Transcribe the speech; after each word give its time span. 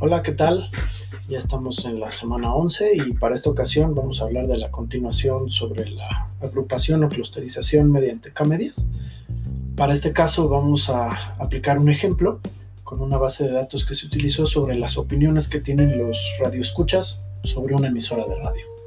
Hola, 0.00 0.22
¿qué 0.22 0.30
tal? 0.30 0.70
Ya 1.28 1.40
estamos 1.40 1.84
en 1.84 1.98
la 1.98 2.12
semana 2.12 2.54
11 2.54 2.92
y 2.94 3.14
para 3.14 3.34
esta 3.34 3.50
ocasión 3.50 3.96
vamos 3.96 4.20
a 4.20 4.26
hablar 4.26 4.46
de 4.46 4.56
la 4.56 4.70
continuación 4.70 5.50
sobre 5.50 5.90
la 5.90 6.30
agrupación 6.40 7.02
o 7.02 7.08
clusterización 7.08 7.90
mediante 7.90 8.32
K-medias. 8.32 8.84
Para 9.74 9.94
este 9.94 10.12
caso 10.12 10.48
vamos 10.48 10.88
a 10.88 11.10
aplicar 11.42 11.80
un 11.80 11.88
ejemplo 11.88 12.38
con 12.84 13.00
una 13.00 13.16
base 13.16 13.42
de 13.42 13.50
datos 13.50 13.84
que 13.84 13.96
se 13.96 14.06
utilizó 14.06 14.46
sobre 14.46 14.78
las 14.78 14.98
opiniones 14.98 15.48
que 15.48 15.58
tienen 15.58 15.98
los 15.98 16.16
radioescuchas 16.38 17.24
sobre 17.42 17.74
una 17.74 17.88
emisora 17.88 18.24
de 18.28 18.36
radio. 18.36 18.77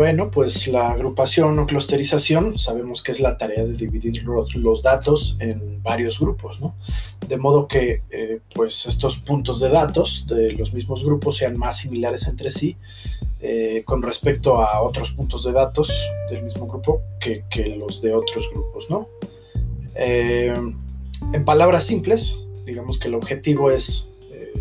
Bueno, 0.00 0.30
pues 0.30 0.66
la 0.66 0.92
agrupación 0.92 1.58
o 1.58 1.66
clusterización 1.66 2.58
sabemos 2.58 3.02
que 3.02 3.12
es 3.12 3.20
la 3.20 3.36
tarea 3.36 3.66
de 3.66 3.74
dividir 3.74 4.24
los, 4.24 4.82
datos 4.82 5.36
en 5.40 5.82
varios 5.82 6.18
grupos, 6.18 6.58
¿no? 6.58 6.74
De 7.28 7.36
modo 7.36 7.68
que 7.68 8.00
eh, 8.10 8.40
pues 8.54 8.86
estos 8.86 9.18
puntos 9.18 9.60
de 9.60 9.68
datos 9.68 10.24
de 10.26 10.54
los 10.54 10.72
mismos 10.72 11.04
grupos 11.04 11.36
sean 11.36 11.58
más 11.58 11.80
similares 11.80 12.26
entre 12.28 12.50
sí 12.50 12.78
eh, 13.42 13.82
con 13.84 14.00
respecto 14.00 14.62
a 14.62 14.80
otros 14.80 15.10
puntos 15.10 15.44
de 15.44 15.52
datos 15.52 16.08
del 16.30 16.44
mismo 16.44 16.66
grupo 16.66 17.02
que, 17.20 17.44
los 17.76 18.00
de 18.00 18.14
otros 18.14 18.48
grupos, 18.54 18.88
¿no? 18.88 19.06
Eh, 19.96 20.56
en 21.34 21.44
palabras 21.44 21.84
simples, 21.84 22.40
digamos 22.64 22.98
que 22.98 23.08
el 23.08 23.16
objetivo 23.16 23.70
es 23.70 24.08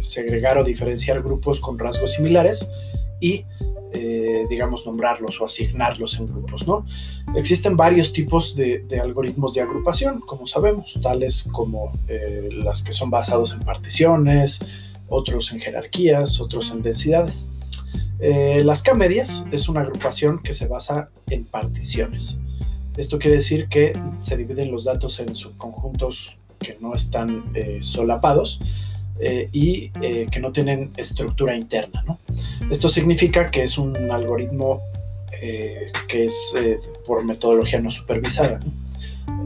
segregar 0.02 0.58
o 0.58 0.66
diferenciar 0.66 1.23
grupos 1.23 1.62
con 1.62 1.80
rasgos 1.80 2.12
similares 2.12 2.67
y 3.22 3.45
eh, 4.40 4.45
digamos, 4.50 4.86
nombrarlos 4.86 5.42
o 5.42 5.45
asignarlos 5.45 6.18
en 6.20 6.28
grupos, 6.28 6.66
¿no? 6.66 6.86
Existen 7.36 7.76
varios 7.76 8.14
tipos 8.14 8.56
de, 8.56 8.86
algoritmos 9.02 9.54
de 9.54 9.62
agrupación, 9.62 10.22
como 10.22 10.48
sabemos, 10.48 10.98
tales 11.02 11.50
como 11.52 11.92
eh, 12.08 12.50
las 12.52 12.82
que 12.82 12.94
son 12.94 13.10
basados 13.10 13.54
en 13.54 13.60
particiones, 13.60 14.60
otros 15.10 15.52
en 15.52 15.60
jerarquías, 15.60 16.40
otros 16.40 16.72
en 16.72 16.82
densidades. 16.82 17.48
Eh, 18.20 18.64
las 18.64 18.82
K-medias 18.82 19.45
es 19.52 19.67
una 19.67 19.82
agrupación 19.82 20.40
que 20.42 20.54
se 20.54 20.67
basa 20.67 21.10
en 21.30 21.44
particiones. 21.45 22.38
Esto 22.95 23.20
quiere 23.20 23.38
decir 23.38 23.67
que 23.67 24.00
se 24.20 24.38
dividen 24.38 24.72
los 24.72 24.86
datos 24.86 25.20
en 25.20 25.36
subconjuntos 25.36 26.38
que 26.60 26.78
no 26.80 26.95
están 26.95 27.54
solapados 27.82 28.60
y 29.52 29.89
que 29.89 30.39
no 30.39 30.52
tienen 30.52 30.92
estructura 30.95 31.56
interna, 31.56 32.03
¿no? 32.08 32.20
Esto 32.72 32.88
significa 32.88 33.52
que 33.52 33.64
es 33.64 33.78
un 33.78 33.95
algoritmo 34.11 34.81
eh, 35.42 35.92
que 36.08 36.26
es 36.26 36.53
eh, 36.58 36.80
por 37.06 37.23
metodología 37.23 37.80
no 37.80 37.92
supervisada. 37.92 38.59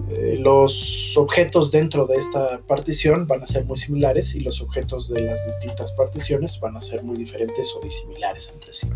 Eh, 0.10 0.38
los 0.40 1.16
objetos 1.18 1.72
dentro 1.72 2.08
de 2.08 2.16
esta 2.16 2.60
partición 2.68 3.28
van 3.28 3.44
a 3.44 3.48
ser 3.48 3.66
muy 3.66 3.78
similares 3.78 4.34
y 4.34 4.40
los 4.40 4.62
objetos 4.62 5.10
de 5.10 5.22
las 5.22 5.46
distintas 5.46 5.92
particiones 5.92 6.60
van 6.60 6.78
a 6.78 6.82
ser 6.82 7.04
muy 7.04 7.16
diferentes 7.16 7.74
o 7.76 7.82
disimilares 7.82 8.52
entre 8.54 8.74
sí. 8.74 8.90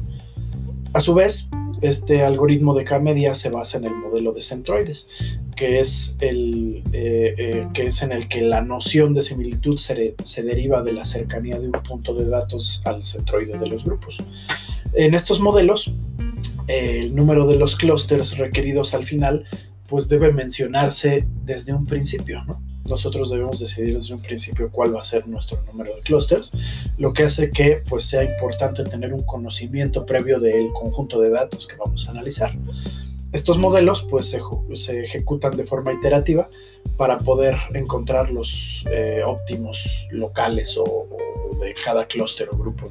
A 0.93 0.99
su 0.99 1.13
vez, 1.13 1.51
este 1.81 2.23
algoritmo 2.23 2.73
de 2.73 2.83
K-media 2.83 3.33
se 3.33 3.49
basa 3.49 3.77
en 3.77 3.85
el 3.85 3.95
modelo 3.95 4.31
de 4.33 4.41
centroides, 4.41 5.09
que 5.55 5.79
es, 5.79 6.17
el, 6.19 6.83
que 6.91 7.85
es 7.85 8.01
en 8.01 8.11
el 8.11 8.27
que 8.27 8.41
la 8.41 8.61
noción 8.61 9.13
de 9.13 9.23
similitud 9.23 9.77
se, 9.77 10.15
se, 10.23 10.43
deriva 10.43 10.83
de 10.83 10.93
la 10.93 11.05
cercanía 11.05 11.59
de 11.59 11.67
un 11.67 11.71
punto 11.71 12.13
de 12.13 12.25
datos 12.25 12.81
al 12.85 13.03
centroide 13.03 13.57
de 13.57 13.67
los 13.67 13.85
grupos. 13.85 14.23
En 14.93 15.13
estos 15.13 15.39
modelos, 15.39 15.93
el 16.67 17.15
número 17.15 17.47
de 17.47 17.57
los 17.57 17.75
clústeres 17.75 18.37
requeridos 18.37 18.93
al 18.93 19.03
final 19.03 19.45
pues 19.87 20.09
debe 20.09 20.33
mencionarse 20.33 21.27
desde 21.45 21.73
un 21.73 21.85
principio, 21.85 22.43
¿no? 22.45 22.61
Nosotros 22.87 23.29
debemos 23.29 23.59
decidir 23.59 23.95
desde 23.95 24.13
un 24.13 24.21
principio 24.21 24.69
cuál 24.71 24.95
va 24.95 25.01
a 25.01 25.03
ser 25.03 25.27
nuestro 25.27 25.61
número 25.63 25.95
de 25.95 26.01
clústeres, 26.01 26.51
lo 26.97 27.13
que 27.13 27.23
hace 27.23 27.51
que 27.51 27.83
pues, 27.87 28.05
sea 28.05 28.23
importante 28.23 28.83
tener 28.83 29.13
un 29.13 29.23
conocimiento 29.23 30.05
previo 30.05 30.39
del 30.39 30.71
conjunto 30.73 31.19
de 31.19 31.29
datos 31.29 31.67
que 31.67 31.75
vamos 31.75 32.07
a 32.07 32.11
analizar. 32.11 32.55
Estos 33.33 33.57
modelos 33.57 34.05
pues, 34.09 34.35
se, 34.73 35.03
ejecutan 35.03 35.55
de 35.57 35.65
forma 35.65 35.93
iterativa 35.93 36.49
para 36.95 37.17
poder 37.19 37.55
encontrar 37.73 38.31
los 38.31 38.85
eh, 38.89 39.21
óptimos 39.25 40.07
locales 40.11 40.77
o, 40.77 41.07
de 41.59 41.73
cada 41.73 42.05
clúster 42.05 42.49
o 42.49 42.57
grupo. 42.57 42.89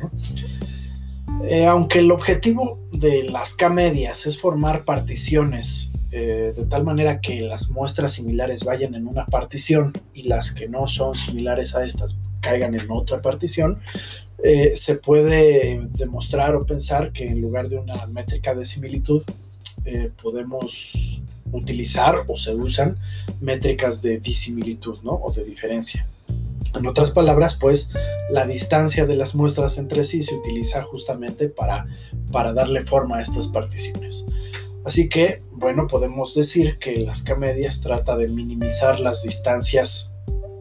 Eh, 1.45 1.67
aunque 1.67 2.01
el 2.01 2.11
objetivo 2.11 2.79
de 2.93 3.25
las 3.25 3.55
K-medias 3.55 4.27
es 4.27 4.39
formar 4.39 4.85
particiones 4.85 5.93
eh, 6.19 6.55
de 6.57 6.65
tal 6.65 6.83
manera 6.83 7.21
que 7.21 7.43
las 7.43 7.69
muestras 7.69 8.15
similares 8.15 8.65
vayan 8.65 8.95
en 8.95 9.07
una 9.07 9.27
partición 9.27 9.93
y 10.15 10.23
las 10.23 10.51
que 10.51 10.67
no 10.67 10.89
son 10.89 11.15
similares 11.15 11.75
a 11.75 11.85
estas 11.85 12.17
caigan 12.41 12.75
en 12.75 12.91
otra 12.91 13.21
partición, 13.21 13.81
eh, 14.43 14.73
se 14.77 14.95
puede 14.95 15.79
demostrar 15.91 16.55
o 16.55 16.65
pensar 16.65 17.13
que 17.13 17.29
en 17.29 17.43
lugar 17.43 17.69
de 17.69 17.77
una 17.77 18.07
métrica 18.07 18.55
de 18.55 18.65
similitud, 18.65 19.23
eh, 19.85 20.11
podemos 20.23 21.23
utilizar 21.53 22.15
o 22.29 22.39
se 22.39 22.55
usan 22.55 22.97
métricas 23.43 24.01
de 24.01 24.19
disimilitud 24.19 24.97
o 25.05 25.31
de 25.33 25.45
diferencia. 25.45 26.07
En 26.75 26.87
otras 26.87 27.11
palabras, 27.11 27.57
pues 27.57 27.91
la 28.31 28.47
distancia 28.47 29.05
de 29.05 29.17
las 29.17 29.35
muestras 29.35 29.77
entre 29.77 30.03
sí 30.03 30.23
se 30.23 30.35
utiliza 30.35 30.83
justamente 30.83 31.51
para, 31.51 31.87
para 32.33 32.55
darle 32.55 32.81
forma 32.81 33.19
a 33.19 33.23
estas 33.23 33.49
particiones. 33.49 34.25
Así 34.87 35.09
que, 35.09 35.43
bueno, 35.51 35.89
podemos 35.89 36.33
decir 36.37 36.79
que 36.79 37.01
las 37.01 37.23
K-medias 37.23 37.81
trata 37.81 38.17
de 38.17 38.29
minimizar 38.29 39.01
las 39.01 39.25
distancias 39.25 40.15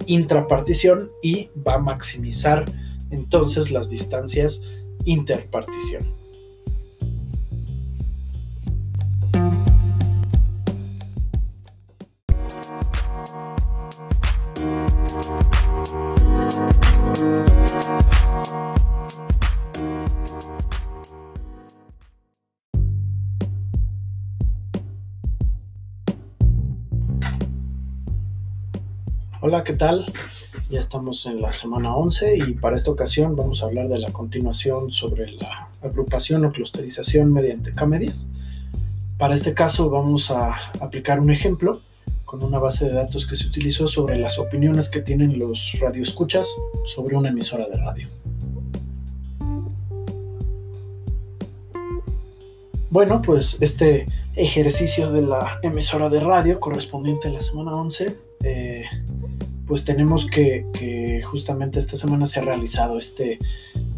intrapartición 0.08 1.12
y 1.22 1.52
va 1.56 1.76
a 1.76 1.80
maximizar 1.80 2.66
entonces 3.12 3.70
las 3.70 3.92
distancias 3.92 4.64
interpartición. 5.06 6.25
Hola, 29.48 29.64
¿qué 29.64 29.74
tal? 29.74 30.12
Ya 30.72 30.80
estamos 30.80 31.28
en 31.28 31.40
la 31.40 31.52
semana 31.52 31.96
11 31.96 32.36
y 32.36 32.54
para 32.56 32.76
esta 32.76 32.90
ocasión 32.90 33.36
vamos 33.36 33.62
a 33.62 33.68
hablar 33.68 33.90
de 33.90 34.00
la 34.00 34.12
continuación 34.12 34.90
sobre 34.90 35.34
la 35.34 35.70
agrupación 35.84 36.46
o 36.46 36.52
clusterización 36.52 37.32
mediante 37.32 37.76
K-medias. 37.76 38.26
Para 39.20 39.36
este 39.36 39.54
caso 39.54 39.92
vamos 39.92 40.32
a 40.32 40.56
aplicar 40.80 41.20
un 41.20 41.30
ejemplo 41.30 41.80
con 42.26 42.44
una 42.44 42.58
base 42.58 42.86
de 42.86 42.94
datos 42.94 43.28
que 43.28 43.36
se 43.36 43.46
utilizó 43.46 43.88
sobre 43.88 44.18
las 44.18 44.40
opiniones 44.40 44.90
que 44.90 45.04
tienen 45.04 45.38
los 45.38 45.78
radioescuchas 45.80 46.50
sobre 46.86 47.16
una 47.16 47.30
emisora 47.30 47.70
de 47.70 47.78
radio. 47.78 48.08
Bueno, 52.90 53.22
pues 53.22 53.58
este 53.62 54.08
ejercicio 54.36 55.12
de 55.12 55.22
la 55.22 55.60
emisora 55.62 56.10
de 56.10 56.20
radio 56.20 56.60
correspondiente 56.60 57.28
a 57.28 57.32
la 57.32 57.42
semana 57.42 57.76
11 57.76 58.26
eh, 58.48 58.86
pues 59.68 59.84
tenemos 59.84 60.26
que, 60.26 61.22
justamente 61.24 61.80
esta 61.80 61.98
semana 61.98 62.28
se 62.28 62.40
ha 62.40 62.44
realizado 62.44 63.00
este, 63.00 63.40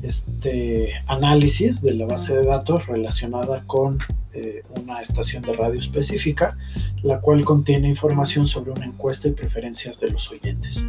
este 0.01 0.93
análisis 1.07 1.81
de 1.81 1.93
la 1.93 2.05
base 2.05 2.35
de 2.35 2.45
datos 2.45 2.87
relacionada 2.87 3.63
con 3.65 3.99
eh, 4.33 4.63
una 4.81 5.01
estación 5.01 5.43
de 5.43 5.53
radio 5.53 5.79
específica, 5.79 6.57
la 7.03 7.19
cual 7.19 7.43
contiene 7.43 7.89
información 7.89 8.47
sobre 8.47 8.71
una 8.71 8.85
encuesta 8.85 9.27
y 9.27 9.31
preferencias 9.31 9.99
de 9.99 10.11
los 10.11 10.31
oyentes. 10.31 10.87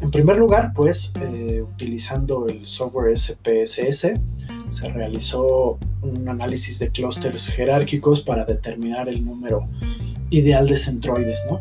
En 0.00 0.10
primer 0.10 0.36
lugar, 0.36 0.72
pues, 0.74 1.12
eh, 1.20 1.62
utilizando 1.62 2.46
el 2.46 2.64
software 2.66 3.16
SPSS, 3.16 4.20
se 4.68 4.88
realizó 4.90 5.78
un 6.02 6.28
análisis 6.28 6.78
de 6.78 6.90
clústeres 6.90 7.46
jerárquicos 7.48 8.20
para 8.20 8.44
determinar 8.44 9.08
el 9.08 9.24
número 9.24 9.68
ideal 10.30 10.66
de 10.66 10.76
centroides, 10.76 11.42
¿no? 11.50 11.60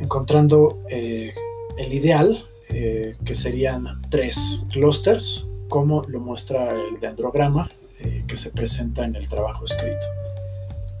Encontrando 0.00 0.80
eh, 0.88 1.34
el 1.78 1.92
ideal, 1.92 2.44
eh, 2.68 3.16
que 3.24 3.34
serían 3.34 3.86
tres 4.10 4.64
clusters, 4.72 5.46
como 5.68 6.02
lo 6.08 6.20
muestra 6.20 6.70
el 6.70 7.00
dendrograma 7.00 7.70
eh, 8.00 8.24
que 8.26 8.36
se 8.36 8.50
presenta 8.50 9.04
en 9.04 9.16
el 9.16 9.28
trabajo 9.28 9.64
escrito. 9.64 10.06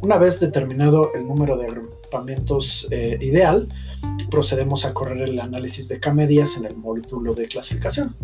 Una 0.00 0.18
vez 0.18 0.40
determinado 0.40 1.12
el 1.14 1.26
número 1.26 1.56
de 1.56 1.66
agrupamientos 1.66 2.86
eh, 2.90 3.18
ideal, 3.20 3.68
procedemos 4.30 4.84
a 4.84 4.92
correr 4.92 5.22
el 5.22 5.40
análisis 5.40 5.88
de 5.88 6.00
K-medias 6.00 6.56
en 6.56 6.66
el 6.66 6.76
módulo 6.76 7.34
de 7.34 7.46
clasificación. 7.46 8.14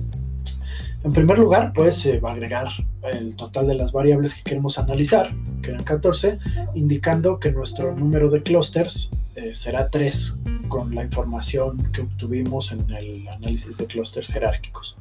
En 1.03 1.13
primer 1.13 1.39
lugar, 1.39 1.73
pues 1.73 1.97
se 1.97 2.21
va 2.21 2.31
a 2.31 2.35
agregar 2.35 2.69
el 3.15 3.35
total 3.35 3.67
de 3.67 3.75
las 3.75 3.93
variables 3.93 4.35
que 4.35 4.43
queremos 4.43 4.79
analizar, 4.79 5.35
que 5.63 5.71
eran 5.71 5.85
14, 5.85 6.39
indicando 6.75 7.41
que 7.41 7.53
nuestro 7.53 7.95
número 7.97 8.29
de 8.31 8.43
clústeres 8.43 9.11
eh, 9.35 9.55
será 9.55 9.89
3 9.89 10.35
con 10.71 10.95
la 10.95 11.05
información 11.05 11.93
que 11.93 12.01
obtuvimos 12.01 12.73
en 12.73 12.91
el 12.91 13.29
análisis 13.29 13.77
de 13.77 13.85
clústeres 13.85 14.31
jerárquicos. 14.31 14.97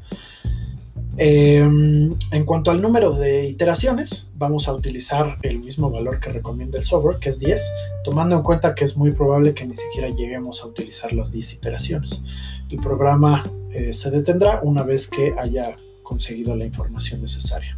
Em, 1.21 2.15
en 2.31 2.45
cuanto 2.45 2.71
al 2.71 2.81
número 2.81 3.11
de 3.13 3.45
iteraciones, 3.45 4.29
vamos 4.35 4.67
a 4.67 4.73
utilizar 4.73 5.37
el 5.41 5.59
mismo 5.59 5.89
valor 5.91 6.19
que 6.19 6.31
recomienda 6.31 6.79
el 6.79 6.85
software, 6.85 7.19
que 7.19 7.29
es 7.29 7.39
10, 7.39 7.61
tomando 8.05 8.37
en 8.37 8.41
cuenta 8.41 8.73
que 8.73 8.85
es 8.85 8.95
muy 8.95 9.11
probable 9.11 9.53
que 9.53 9.65
ni 9.65 9.75
siquiera 9.75 10.07
lleguemos 10.09 10.63
a 10.63 10.67
utilizar 10.67 11.11
las 11.13 11.33
10 11.33 11.53
iteraciones. 11.53 12.21
El 12.69 12.79
programa 12.79 13.43
eh, 13.71 13.91
se 13.93 14.11
detendrá 14.11 14.61
una 14.63 14.83
vez 14.83 15.09
que 15.09 15.33
haya 15.37 15.75
conseguido 16.03 16.55
la 16.55 16.65
información 16.65 17.21
necesaria. 17.21 17.75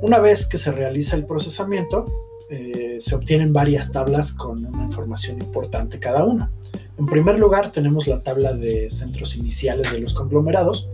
Una 0.00 0.18
vez 0.18 0.46
que 0.46 0.58
se 0.58 0.72
realiza 0.72 1.16
el 1.16 1.26
procesamiento, 1.26 2.06
eh, 2.50 2.96
se 2.98 3.14
obtienen 3.14 3.52
varias 3.52 3.92
tablas 3.92 4.32
con 4.32 4.64
una 4.64 4.84
información 4.84 5.38
importante 5.38 5.98
cada 5.98 6.24
una. 6.24 6.50
En 6.98 7.06
primer 7.06 7.38
lugar, 7.38 7.70
tenemos 7.70 8.08
la 8.08 8.24
tabla 8.24 8.54
de 8.54 8.90
centros 8.90 9.36
iniciales 9.36 9.92
de 9.92 10.00
los 10.00 10.14
conglomerados, 10.14 10.88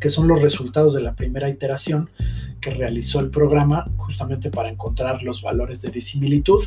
que 0.00 0.08
son 0.08 0.26
los 0.26 0.40
resultados 0.40 0.94
de 0.94 1.02
la 1.02 1.14
primera 1.14 1.50
iteración 1.50 2.08
que 2.62 2.70
realizó 2.70 3.20
el 3.20 3.28
programa 3.28 3.90
justamente 3.98 4.50
para 4.50 4.70
encontrar 4.70 5.22
los 5.22 5.42
valores 5.42 5.82
de 5.82 5.90
disimilitud 5.90 6.62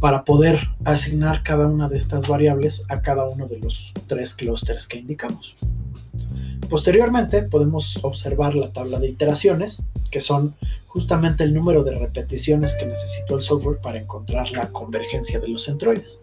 para 0.00 0.24
poder 0.26 0.60
asignar 0.84 1.42
cada 1.42 1.66
una 1.66 1.88
de 1.88 1.96
estas 1.96 2.28
variables 2.28 2.84
a 2.90 3.00
cada 3.00 3.26
uno 3.26 3.46
de 3.46 3.58
los 3.58 3.94
tres 4.06 4.34
clústeres 4.34 4.86
que 4.86 4.98
indicamos. 4.98 5.56
Posteriormente 6.68 7.42
podemos 7.42 7.98
observar 8.02 8.54
la 8.54 8.70
tabla 8.70 9.00
de 9.00 9.08
iteraciones, 9.08 9.82
que 10.10 10.20
son 10.20 10.54
justamente 10.86 11.42
el 11.42 11.54
número 11.54 11.84
de 11.84 11.98
repeticiones 11.98 12.74
que 12.74 12.84
necesitó 12.84 13.36
el 13.36 13.40
software 13.40 13.78
para 13.80 13.98
encontrar 13.98 14.50
la 14.50 14.68
convergencia 14.68 15.40
de 15.40 15.48
los 15.48 15.64
centroides. 15.64 16.20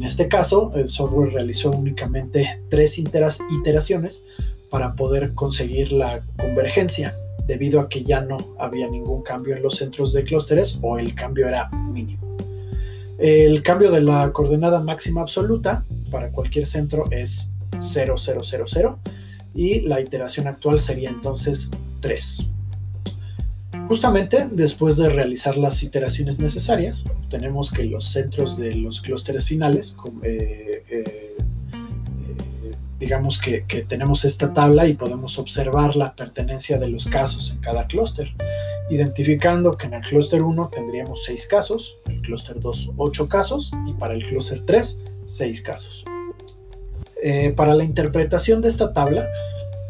En 0.00 0.06
este 0.06 0.28
caso, 0.28 0.72
el 0.76 0.88
software 0.88 1.34
realizó 1.34 1.70
únicamente 1.72 2.62
tres 2.70 2.96
iteraciones, 2.96 4.22
para 4.70 4.94
poder 4.94 5.34
conseguir 5.34 5.92
la 5.92 6.24
convergencia, 6.38 7.14
debido 7.46 7.80
a 7.80 7.90
que 7.90 8.02
ya 8.02 8.22
no 8.22 8.38
había 8.58 8.88
ningún 8.88 9.20
cambio 9.20 9.54
en 9.54 9.62
los 9.62 9.76
centros 9.76 10.14
de 10.14 10.22
clústeres 10.22 10.78
o 10.80 10.98
el 10.98 11.14
cambio 11.14 11.48
era 11.48 11.68
mínimo. 11.68 12.34
El 13.18 13.62
cambio 13.62 13.90
de 13.90 14.00
la 14.00 14.32
coordenada 14.32 14.80
máxima 14.80 15.20
absoluta 15.20 15.84
para 16.10 16.30
cualquier 16.30 16.64
centro 16.64 17.04
es 17.10 17.52
0, 17.78 18.14
0, 18.16 18.40
0, 18.42 18.64
0 18.66 18.98
y 19.54 19.80
la 19.80 20.00
iteración 20.00 20.46
actual 20.46 20.80
sería 20.80 21.10
entonces 21.10 21.72
3. 22.00 22.50
Justamente 23.90 24.46
después 24.52 24.98
de 24.98 25.08
realizar 25.08 25.56
las 25.56 25.82
iteraciones 25.82 26.38
necesarias, 26.38 27.02
tenemos 27.28 27.72
que 27.72 27.82
los 27.82 28.04
centros 28.04 28.56
de 28.56 28.76
los 28.76 29.00
clústeres 29.00 29.46
finales, 29.46 29.96
eh, 30.22 30.84
eh, 30.88 31.34
digamos 33.00 33.40
que, 33.40 33.62
tenemos 33.88 34.24
esta 34.24 34.52
tabla 34.52 34.86
y 34.86 34.94
podemos 34.94 35.40
observar 35.40 35.96
la 35.96 36.14
pertenencia 36.14 36.78
de 36.78 36.86
los 36.86 37.08
casos 37.08 37.50
en 37.50 37.58
cada 37.58 37.88
clúster, 37.88 38.32
identificando 38.90 39.76
que 39.76 39.88
en 39.88 39.94
el 39.94 40.02
clúster 40.02 40.44
1 40.44 40.68
tendríamos 40.72 41.24
6 41.24 41.48
casos, 41.48 41.96
en 42.06 42.12
el 42.12 42.22
clúster 42.22 42.60
2 42.60 42.92
8 42.96 43.28
casos 43.28 43.72
y 43.88 43.92
para 43.94 44.14
el 44.14 44.24
clúster 44.24 44.60
3 44.60 45.00
6 45.26 45.62
casos. 45.62 46.04
Eh, 47.24 47.52
para 47.56 47.74
la 47.74 47.82
interpretación 47.82 48.62
de 48.62 48.68
esta 48.68 48.92
tabla 48.92 49.26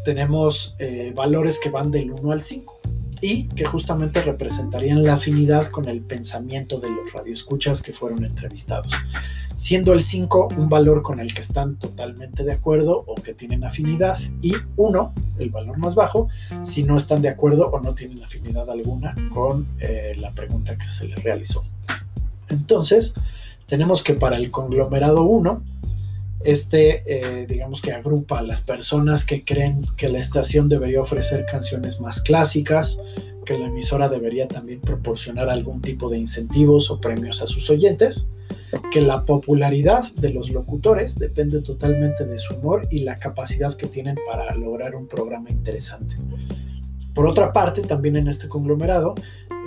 tenemos 0.03 0.75
valores 1.13 1.59
que 1.59 1.69
van 1.69 1.91
del 1.91 2.09
1 2.09 2.31
al 2.31 2.41
5 2.41 2.81
y 3.21 3.47
que 3.49 3.65
justamente 3.65 4.21
representarían 4.21 5.03
la 5.03 5.13
afinidad 5.13 5.67
con 5.67 5.87
el 5.87 6.01
pensamiento 6.01 6.79
de 6.79 6.89
los 6.89 7.13
radioescuchas 7.13 7.81
que 7.81 7.93
fueron 7.93 8.25
entrevistados 8.25 8.91
siendo 9.61 9.93
el 9.93 10.01
5 10.01 10.55
un 10.57 10.69
valor 10.69 11.03
con 11.03 11.19
el 11.19 11.35
que 11.35 11.41
están 11.41 11.77
totalmente 11.77 12.43
de 12.43 12.51
acuerdo 12.51 13.03
o 13.05 13.13
que 13.13 13.35
tienen 13.35 13.63
afinidad 13.63 14.17
y 14.41 14.53
1, 14.75 15.13
el 15.37 15.51
valor 15.51 15.77
más 15.77 15.93
bajo, 15.93 16.29
si 16.63 16.81
no 16.81 16.97
están 16.97 17.21
de 17.21 17.29
acuerdo 17.29 17.69
o 17.69 17.79
no 17.79 17.93
tienen 17.93 18.23
afinidad 18.23 18.67
alguna 18.71 19.15
con 19.31 19.67
eh, 19.79 20.15
la 20.17 20.33
pregunta 20.33 20.75
que 20.79 20.89
se 20.89 21.05
les 21.07 21.23
realizó. 21.23 21.63
Entonces, 22.49 23.13
tenemos 23.67 24.03
que 24.03 24.15
para 24.15 24.37
el 24.37 24.49
conglomerado 24.49 25.25
1, 25.25 25.63
este, 26.43 27.01
eh, 27.05 27.45
digamos 27.47 27.81
que 27.81 27.91
agrupa 27.91 28.39
a 28.39 28.43
las 28.43 28.61
personas 28.61 29.25
que 29.25 29.43
creen 29.43 29.85
que 29.97 30.09
la 30.09 30.19
estación 30.19 30.69
debería 30.69 31.01
ofrecer 31.01 31.45
canciones 31.45 32.01
más 32.01 32.21
clásicas, 32.21 32.97
que 33.45 33.57
la 33.57 33.67
emisora 33.67 34.09
debería 34.09 34.47
también 34.47 34.81
proporcionar 34.81 35.49
algún 35.49 35.81
tipo 35.81 36.09
de 36.09 36.19
incentivos 36.19 36.91
o 36.91 36.99
premios 36.99 37.41
a 37.41 37.47
sus 37.47 37.69
oyentes, 37.69 38.27
que 38.91 39.01
la 39.01 39.25
popularidad 39.25 40.03
de 40.15 40.29
los 40.29 40.49
locutores 40.49 41.17
depende 41.17 41.61
totalmente 41.61 42.25
de 42.25 42.39
su 42.39 42.55
humor 42.55 42.87
y 42.89 42.99
la 42.99 43.15
capacidad 43.15 43.75
que 43.75 43.87
tienen 43.87 44.17
para 44.27 44.55
lograr 44.55 44.95
un 44.95 45.07
programa 45.07 45.49
interesante. 45.49 46.15
Por 47.13 47.27
otra 47.27 47.51
parte, 47.51 47.81
también 47.81 48.15
en 48.15 48.27
este 48.27 48.47
conglomerado, 48.47 49.15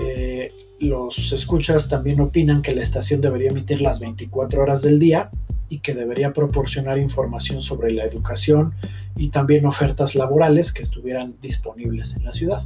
eh, 0.01 0.53
los 0.81 1.33
escuchas 1.33 1.89
también 1.89 2.21
opinan 2.21 2.63
que 2.63 2.75
la 2.75 2.83
estación 2.83 3.21
debería 3.21 3.51
emitir 3.51 3.81
las 3.81 4.01
24 4.01 4.63
horas 4.63 4.83
del 4.83 4.99
día 4.99 5.31
y 5.69 5.79
que 5.79 5.95
debería 5.95 6.33
proporcionar 6.33 6.99
información 6.99 7.63
sobre 7.63 7.93
la 7.93 8.05
educación 8.05 8.75
y 9.17 9.29
también 9.29 9.67
ofertas 9.67 10.15
laborales 10.15 10.73
que 10.73 10.83
estuvieran 10.83 11.37
disponibles 11.41 12.17
en 12.17 12.25
la 12.25 12.33
ciudad. 12.33 12.63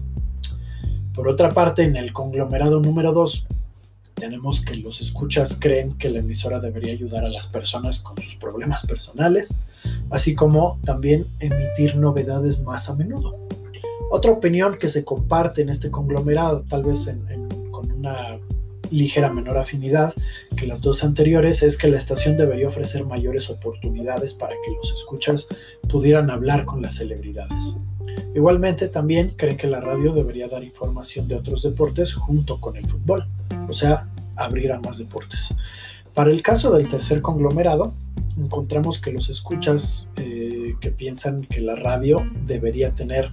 Por 1.14 1.28
otra 1.28 1.50
parte, 1.50 1.82
en 1.82 1.96
el 1.96 2.12
conglomerado 2.12 2.80
número 2.80 3.12
2, 3.12 3.46
tenemos 4.14 4.60
que 4.60 4.76
los 4.76 5.00
escuchas 5.00 5.58
creen 5.60 5.96
que 5.96 6.10
la 6.10 6.20
emisora 6.20 6.60
debería 6.60 6.92
ayudar 6.92 7.24
a 7.24 7.28
las 7.28 7.46
personas 7.46 8.00
con 8.00 8.20
sus 8.20 8.36
problemas 8.36 8.86
personales, 8.86 9.48
así 10.10 10.34
como 10.34 10.78
también 10.84 11.26
emitir 11.40 11.96
novedades 11.96 12.60
más 12.62 12.88
a 12.88 12.96
menudo. 12.96 13.38
Otra 14.10 14.32
opinión 14.32 14.76
que 14.78 14.88
se 14.88 15.04
comparte 15.04 15.62
en 15.62 15.68
este 15.68 15.90
conglomerado, 15.90 16.62
tal 16.62 16.82
vez 16.82 17.08
con 17.70 17.90
una 17.90 18.38
ligera 18.90 19.32
menor 19.32 19.58
afinidad 19.58 20.14
que 20.56 20.66
las 20.66 20.80
dos 20.80 21.04
anteriores, 21.04 21.62
es 21.62 21.76
que 21.76 21.88
la 21.88 21.98
estación 21.98 22.36
debería 22.36 22.68
ofrecer 22.68 23.04
mayores 23.04 23.50
oportunidades 23.50 24.34
para 24.34 24.54
que 24.64 24.72
los 24.72 24.92
escuchas 24.92 25.48
pudieran 25.88 26.30
hablar 26.30 26.64
con 26.64 26.82
las 26.82 26.96
celebridades. 26.96 27.76
Igualmente 28.34 28.88
también 28.88 29.34
creen 29.36 29.56
que 29.56 29.66
la 29.66 29.80
radio 29.80 30.12
debería 30.12 30.48
dar 30.48 30.62
información 30.62 31.28
de 31.28 31.36
otros 31.36 31.62
deportes 31.62 32.14
junto 32.14 32.60
con 32.60 32.76
el 32.76 32.86
fútbol 32.86 33.24
o 33.68 33.72
sea, 33.72 34.08
abrir 34.36 34.72
a 34.72 34.80
más 34.80 34.98
deportes. 34.98 35.54
Para 36.14 36.30
el 36.30 36.42
caso 36.42 36.70
del 36.72 36.88
tercer 36.88 37.22
conglomerado, 37.22 37.94
encontramos 38.36 39.00
que 39.00 39.12
los 39.12 39.28
escuchas 39.28 40.10
eh, 40.16 40.74
que 40.80 40.90
piensan 40.90 41.44
que 41.44 41.60
la 41.60 41.76
radio 41.76 42.28
debería 42.46 42.94
tener 42.94 43.32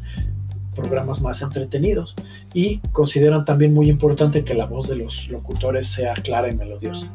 programas 0.75 1.21
más 1.21 1.41
entretenidos 1.41 2.15
y 2.53 2.77
consideran 2.91 3.45
también 3.45 3.73
muy 3.73 3.89
importante 3.89 4.43
que 4.43 4.53
la 4.53 4.65
voz 4.65 4.87
de 4.87 4.97
los 4.97 5.29
locutores 5.29 5.87
sea 5.87 6.13
clara 6.13 6.51
y 6.51 6.55
melodiosa. 6.55 7.11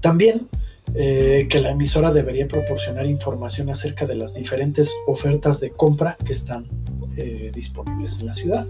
También 0.00 0.48
eh, 0.96 1.48
que 1.50 1.58
la 1.58 1.70
emisora 1.70 2.12
debería 2.12 2.46
proporcionar 2.46 3.06
información 3.06 3.68
acerca 3.68 4.06
de 4.06 4.14
las 4.14 4.34
diferentes 4.34 4.94
ofertas 5.06 5.58
de 5.58 5.70
compra 5.70 6.16
que 6.24 6.34
están 6.34 6.66
eh, 7.16 7.50
disponibles 7.52 8.20
en 8.20 8.26
la 8.26 8.34
ciudad. 8.34 8.66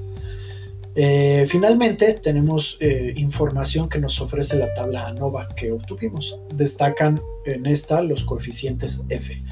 Eh, 0.94 1.44
finalmente, 1.48 2.14
tenemos 2.14 2.78
información 3.16 3.88
que 3.88 3.98
nos 3.98 4.20
ofrece 4.20 4.56
la 4.56 4.72
tabla 4.74 5.06
ANOVA 5.08 5.48
que 5.54 5.72
obtuvimos. 5.72 6.38
Destacan 6.54 7.20
en 7.44 7.66
esta 7.66 8.00
los 8.00 8.22
coeficientes 8.22 9.02
F, 9.10 9.42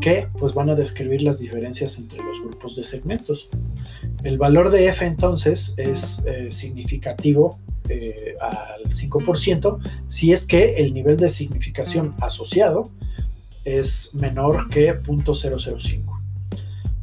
que 0.00 0.28
pues 0.38 0.54
van 0.54 0.70
a 0.70 0.74
describir 0.74 1.22
las 1.22 1.38
diferencias 1.38 1.98
entre 1.98 2.22
los 2.22 2.40
grupos 2.40 2.76
de 2.76 2.84
segmentos. 2.84 3.48
El 4.22 4.38
valor 4.38 4.70
de 4.70 4.88
F 4.88 5.04
entonces 5.04 5.74
es 5.76 6.22
eh, 6.26 6.50
significativo 6.50 7.58
al 8.40 8.82
5% 8.90 9.78
si 10.08 10.32
es 10.32 10.44
que 10.44 10.74
el 10.74 10.92
nivel 10.92 11.16
de 11.16 11.28
significación 11.28 12.16
asociado 12.20 12.90
es 13.64 14.12
menor 14.12 14.68
que 14.70 14.92
0.005 14.92 16.16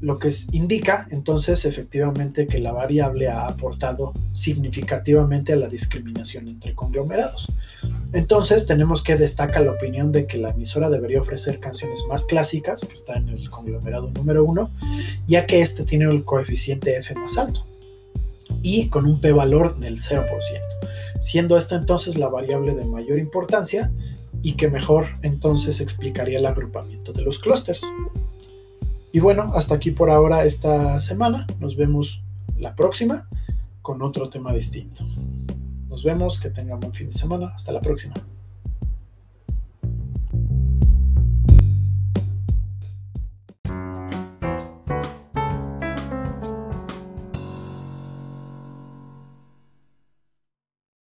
lo 0.03 0.19
que 0.19 0.29
indica 0.51 1.07
entonces 1.11 1.63
efectivamente 1.63 2.45
que 2.45 2.59
la 2.59 2.73
variable 2.73 3.29
ha 3.29 3.47
aportado 3.47 4.13
significativamente 4.33 5.53
a 5.53 5.55
la 5.55 5.69
discriminación 5.69 6.49
entre 6.49 6.75
conglomerados. 6.75 7.47
Entonces 8.13 8.67
tenemos 8.67 9.01
que 9.01 9.15
destacar 9.15 9.63
la 9.63 9.72
opinión 9.72 10.12
de 10.12 10.27
que 10.27 10.38
la 10.38 10.51
emisora 10.51 10.89
debería 10.89 11.20
ofrecer 11.20 11.60
canciones 11.60 12.05
más 12.08 12.25
clásicas, 12.25 12.86
que 12.86 12.93
está 12.93 13.15
en 13.15 13.29
el 13.29 13.50
conglomerado 13.50 14.12
número 14.12 14.43
uno, 14.43 14.72
ya 15.27 15.46
que 15.48 15.62
este 15.62 15.84
tiene 15.84 16.05
el 16.05 16.24
coeficiente 16.24 16.96
F 16.98 17.15
más 17.15 17.38
alto 17.38 17.65
y 18.62 18.88
con 18.89 19.05
un 19.05 19.20
p-valor 19.20 19.77
del 19.77 20.00
0%. 20.00 20.25
siendo 21.20 21.58
esta 21.58 21.75
entonces 21.75 22.17
la 22.17 22.27
variable 22.27 22.75
de 22.75 22.86
mayor 22.86 23.17
importancia 23.17 23.91
y 24.41 24.53
que 24.53 24.70
mejor 24.70 25.05
entonces 25.22 25.79
explicaría 25.79 26.39
el 26.39 26.46
agrupamiento 26.46 27.13
de 27.13 27.22
los 27.22 27.39
clústeres. 27.39 27.84
Y 29.13 29.20
bueno, 29.20 29.51
hasta 29.53 29.75
aquí 29.75 29.91
por 29.91 30.10
ahora 30.10 30.43
esta 30.43 31.00
semana. 31.00 31.48
Nos 31.60 31.77
vemos 31.77 32.24
la 32.58 32.75
próxima 32.75 33.27
con 33.82 34.01
otro 34.01 34.29
tema 34.29 34.51
distinto. 34.51 35.05
Nos 35.93 36.03
vemos, 36.03 36.39
que 36.39 36.50
tengan 36.50 36.79
buen 36.79 36.91
fin 36.91 37.05
de 37.05 37.13
semana. 37.13 37.51
Hasta 37.53 37.71
la 37.71 37.79
próxima. 37.79 38.15